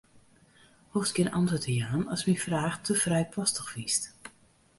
Hoechst 0.93 1.15
gjin 1.15 1.33
antwurd 1.39 1.63
te 1.65 1.73
jaan 1.81 2.03
ast 2.13 2.25
myn 2.27 2.43
fraach 2.45 2.77
te 2.85 2.93
frijpostich 3.03 3.69
fynst. 3.73 4.03